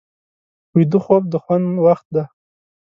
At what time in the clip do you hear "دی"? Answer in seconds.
2.15-2.23